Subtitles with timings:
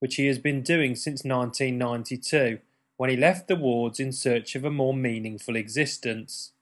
[0.00, 2.58] which he has been doing since 1992,
[2.98, 6.52] when he left the wards in search of a more meaningful existence.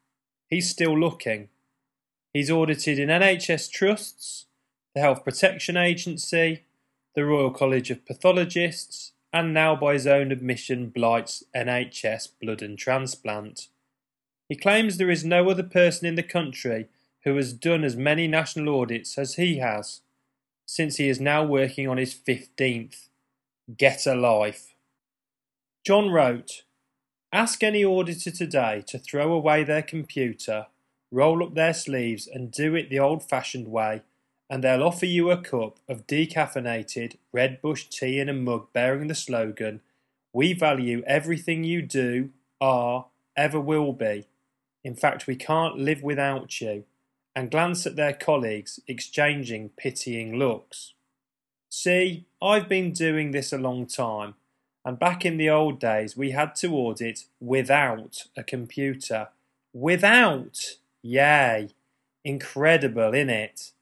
[0.48, 1.48] He's still looking.
[2.32, 4.46] He's audited in NHS trusts,
[4.95, 6.65] the Health Protection Agency,
[7.15, 12.77] the Royal College of Pathologists, and now by his own admission blights NHS blood and
[12.77, 13.69] transplant.
[14.48, 16.88] He claims there is no other person in the country
[17.25, 20.01] who has done as many national audits as he has,
[20.66, 23.09] since he is now working on his 15th.
[23.77, 24.74] Get a life.
[25.85, 26.65] John wrote,
[27.32, 30.66] Ask any auditor today to throw away their computer,
[31.13, 34.02] roll up their sleeves, and do it the old fashioned way
[34.51, 39.07] and they'll offer you a cup of decaffeinated red bush tea in a mug bearing
[39.07, 39.80] the slogan,
[40.32, 44.26] We value everything you do, are, ever will be.
[44.82, 46.84] In fact, we can't live without you,
[47.34, 50.95] and glance at their colleagues exchanging pitying looks.
[51.70, 54.35] See, I've been doing this a long time,
[54.85, 59.29] and back in the old days we had to audit without a computer.
[59.73, 60.76] Without!
[61.02, 61.68] Yay!
[62.24, 63.73] Incredible, innit?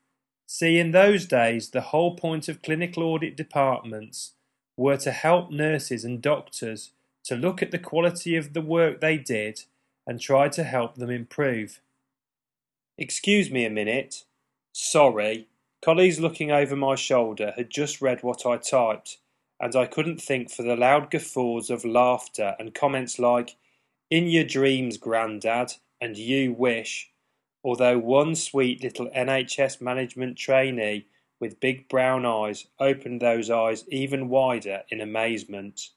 [0.51, 4.33] See, in those days, the whole point of clinical audit departments
[4.79, 6.93] were to help nurses and doctors
[7.25, 9.65] to look at the quality of the work they did
[10.07, 11.83] and try to help them improve.
[12.97, 14.25] Excuse me a minute.
[14.73, 15.49] Sorry.
[15.83, 19.19] Colleagues looking over my shoulder had just read what I typed,
[19.61, 23.57] and I couldn't think for the loud guffaws of laughter and comments like,
[24.11, 27.11] In your dreams, Grandad, and you wish,
[27.65, 31.07] although one sweet little NHS management trainee
[31.41, 35.91] with big brown eyes opened those eyes even wider in amazement.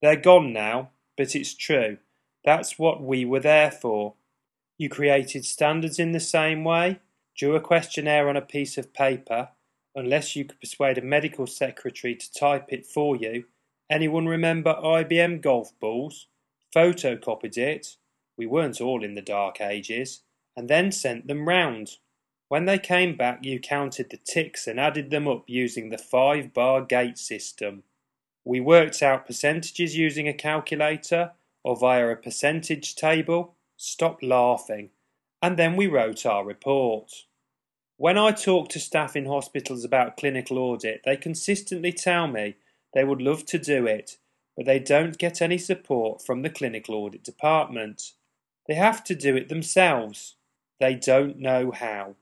[0.00, 1.98] They're gone now, but it's true.
[2.44, 4.14] That's what we were there for.
[4.78, 7.00] You created standards in the same way,
[7.36, 9.50] drew a questionnaire on a piece of paper,
[9.94, 13.44] unless you could persuade a medical secretary to type it for you.
[13.90, 16.26] Anyone remember IBM golf balls?
[16.74, 17.96] Photocopied it.
[18.36, 20.22] We weren't all in the dark ages
[20.56, 21.96] and then sent them round.
[22.48, 26.52] When they came back, you counted the ticks and added them up using the five
[26.52, 27.84] bar gate system.
[28.44, 31.32] We worked out percentages using a calculator
[31.64, 33.54] or via a percentage table.
[33.76, 34.90] Stop laughing.
[35.40, 37.10] And then we wrote our report.
[37.96, 42.56] When I talk to staff in hospitals about clinical audit, they consistently tell me
[42.94, 44.18] they would love to do it,
[44.56, 48.12] but they don't get any support from the clinical audit department.
[48.68, 50.36] They have to do it themselves.
[50.82, 52.16] They don't know how.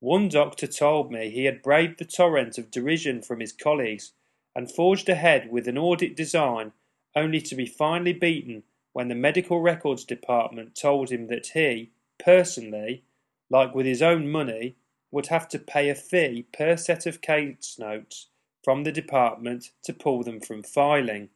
[0.00, 4.12] One doctor told me he had braved the torrent of derision from his colleagues
[4.54, 6.72] and forged ahead with an audit design
[7.14, 8.62] only to be finally beaten
[8.94, 13.04] when the medical records department told him that he, personally,
[13.50, 14.76] like with his own money,
[15.10, 18.28] would have to pay a fee per set of case notes
[18.64, 21.28] from the department to pull them from filing.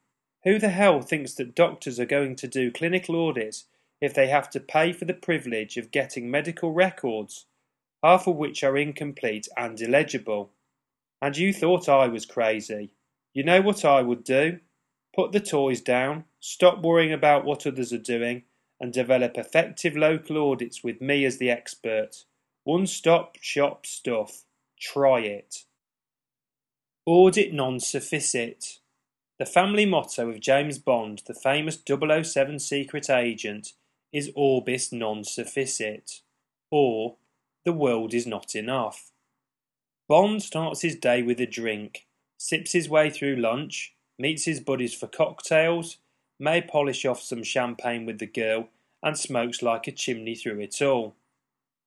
[0.44, 3.66] Who the hell thinks that doctors are going to do clinical audits
[4.00, 7.46] if they have to pay for the privilege of getting medical records,
[8.02, 10.50] half of which are incomplete and illegible.
[11.20, 12.90] And you thought I was crazy.
[13.34, 14.60] You know what I would do?
[15.14, 18.44] Put the toys down, stop worrying about what others are doing,
[18.80, 22.24] and develop effective local audits with me as the expert.
[22.64, 24.44] One stop shop stuff.
[24.78, 25.64] Try it.
[27.04, 28.78] Audit non sufficit.
[29.38, 33.72] The family motto of James Bond, the famous 007 secret agent,
[34.12, 36.21] is orbis non sufficit,
[36.71, 37.16] or
[37.65, 39.10] the world is not enough.
[40.09, 44.95] Bond starts his day with a drink, sips his way through lunch, meets his buddies
[44.95, 45.98] for cocktails,
[46.39, 48.68] may polish off some champagne with the girl,
[49.03, 51.15] and smokes like a chimney through it all.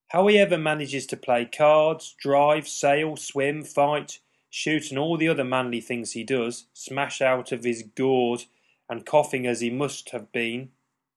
[0.10, 4.20] How he ever manages to play cards, drive, sail, swim, fight,
[4.50, 8.46] shoot, and all the other manly things he does, smash out of his gourd,
[8.88, 10.70] and coughing as he must have been,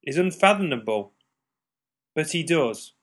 [0.07, 1.11] is unfathomable.
[2.15, 2.93] But he does,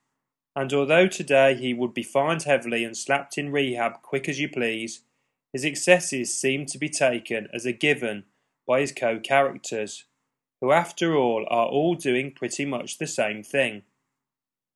[0.56, 4.48] and although today he would be fined heavily and slapped in rehab quick as you
[4.48, 5.02] please,
[5.52, 8.24] his excesses seem to be taken as a given
[8.66, 10.04] by his co-characters,
[10.62, 13.82] who after all are all doing pretty much the same thing.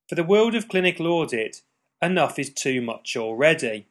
[0.06, 1.62] For the world of clinical audit,
[2.02, 3.86] enough is too much already.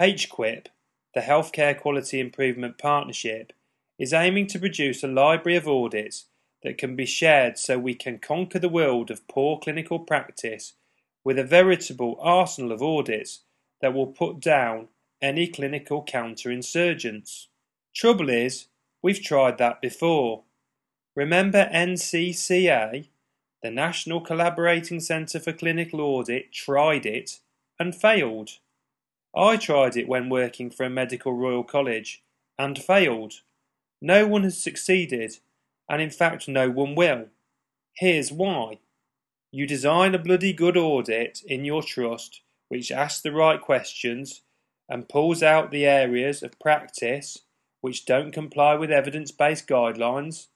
[0.00, 0.66] HQIP,
[1.12, 3.52] the Healthcare Quality Improvement Partnership,
[3.98, 6.26] is aiming to produce a library of audits
[6.62, 10.74] that can be shared so we can conquer the world of poor clinical practice
[11.24, 13.40] with a veritable arsenal of audits
[13.80, 14.88] that will put down
[15.20, 17.46] any clinical counterinsurgents.
[17.94, 18.66] Trouble is,
[19.02, 20.42] we've tried that before.
[21.14, 23.08] Remember NCCA?
[23.62, 27.38] The National Collaborating Centre for Clinical Audit tried it
[27.78, 28.50] and failed.
[29.34, 32.22] I tried it when working for a medical Royal College
[32.58, 33.34] and failed.
[34.00, 35.38] No one has succeeded,
[35.92, 37.26] and in fact no one will.
[37.94, 38.78] Here's why.
[39.52, 44.40] You design a bloody good audit in your trust which asks the right questions
[44.88, 47.40] and pulls out the areas of practice
[47.82, 50.46] which don't comply with evidence-based guidelines.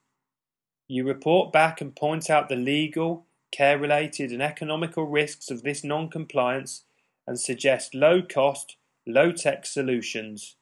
[0.88, 6.84] You report back and point out the legal, care-related and economical risks of this non-compliance
[7.26, 10.56] and suggest low-cost, low-tech solutions.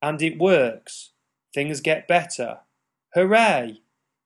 [0.00, 1.10] And it works.
[1.52, 2.58] Things get better.
[3.14, 3.80] Hooray!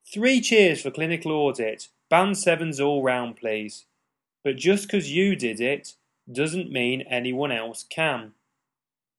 [0.08, 1.88] Three cheers for clinical audit.
[2.08, 3.86] Band sevens all round, please.
[4.44, 5.94] But just 'cause you did it
[6.30, 8.34] doesn't mean anyone else can.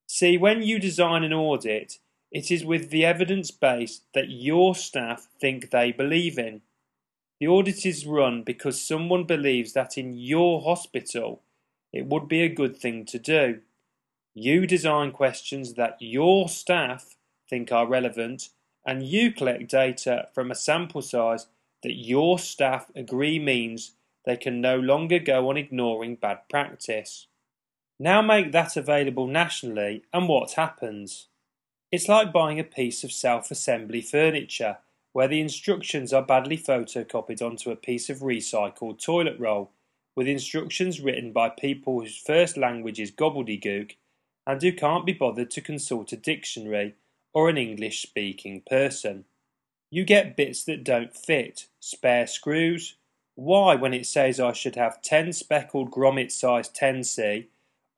[0.07, 1.99] See, when you design an audit,
[2.31, 6.61] it is with the evidence base that your staff think they believe in.
[7.39, 11.43] The audit is run because someone believes that in your hospital
[11.91, 13.61] it would be a good thing to do.
[14.33, 17.17] You design questions that your staff
[17.49, 18.49] think are relevant
[18.87, 21.47] and you collect data from a sample size
[21.83, 23.91] that your staff agree means
[24.25, 27.27] they can no longer go on ignoring bad practice.
[27.99, 31.27] Now make that available nationally and what happens?
[31.91, 34.77] It's like buying a piece of self-assembly furniture
[35.11, 39.71] where the instructions are badly photocopied onto a piece of recycled toilet roll
[40.15, 43.95] with instructions written by people whose first language is gobbledygook
[44.45, 46.95] and who can't be bothered to consult a dictionary
[47.37, 49.23] or an English speaking person.
[49.91, 52.95] You get bits that don't fit, spare screws.
[53.35, 57.45] Why, when it says I should have 10 speckled grommet size 10C,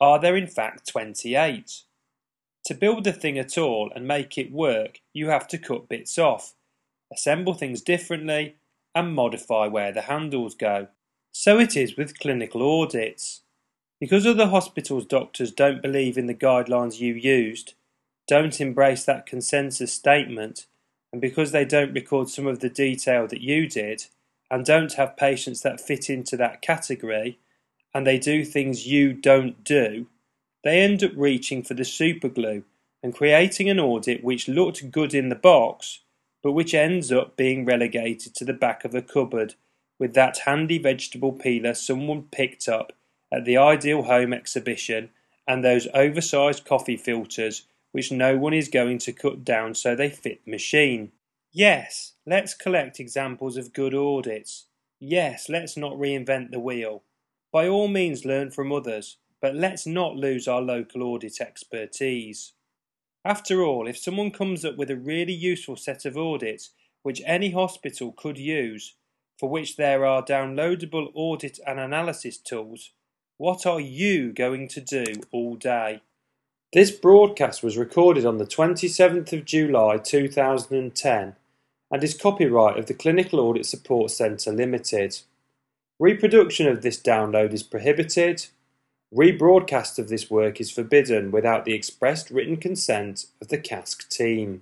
[0.01, 1.83] are there in fact 28?
[2.65, 6.17] To build the thing at all and make it work, you have to cut bits
[6.17, 6.55] off,
[7.09, 8.57] assemble things differently,
[8.93, 10.89] and modify where the handles go.
[11.31, 13.43] So it is with clinical audits.
[14.01, 17.75] Because other hospitals' doctors don't believe in the guidelines you used,
[18.29, 20.67] don't embrace that consensus statement,
[21.11, 24.05] and because they don't record some of the detail that you did,
[24.51, 27.39] and don't have patients that fit into that category,
[27.91, 30.05] and they do things you don't do,
[30.63, 32.63] they end up reaching for the superglue
[33.01, 36.01] and creating an audit which looked good in the box,
[36.43, 39.55] but which ends up being relegated to the back of a cupboard
[39.97, 42.93] with that handy vegetable peeler someone picked up
[43.33, 45.09] at the Ideal Home exhibition
[45.47, 50.09] and those oversized coffee filters which no one is going to cut down so they
[50.09, 51.11] fit the machine.
[51.51, 54.67] Yes, let's collect examples of good audits.
[54.99, 57.03] Yes, let's not reinvent the wheel.
[57.51, 62.53] By all means learn from others, but let's not lose our local audit expertise.
[63.25, 66.71] After all, if someone comes up with a really useful set of audits
[67.01, 68.95] which any hospital could use,
[69.37, 72.91] for which there are downloadable audit and analysis tools,
[73.37, 76.01] what are you going to do all day?
[76.71, 81.35] This broadcast was recorded on the 27th of July 2010
[81.91, 85.17] and is copyright of the Clinical Audit Support Centre Limited.
[85.97, 88.45] Reproduction of this download is prohibited.
[89.11, 94.61] Rebroadcast of this work is forbidden without the expressed written consent of the CASC team.